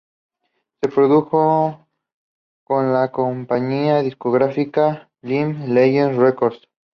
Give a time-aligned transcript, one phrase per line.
[0.81, 1.87] Se produjo
[2.63, 6.59] con la compañía discográfica Ivy League Records.